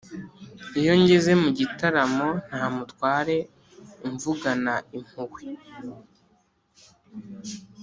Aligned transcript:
Iyo 0.79 0.93
ngeze 1.01 1.31
mu 1.41 1.49
gitaramo 1.57 2.27
nta 2.47 2.63
mutware 2.75 3.37
umvugana 4.07 4.73
impuhwe, 4.97 5.43